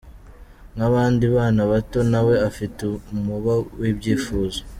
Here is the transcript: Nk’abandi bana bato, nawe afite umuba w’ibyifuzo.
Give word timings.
Nk’abandi 0.75 1.23
bana 1.35 1.61
bato, 1.71 1.99
nawe 2.11 2.33
afite 2.49 2.81
umuba 3.15 3.53
w’ibyifuzo. 3.79 4.59